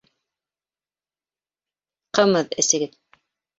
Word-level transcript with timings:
Ҡымыҙ 2.19 2.59
әсегеҙ! 2.65 2.99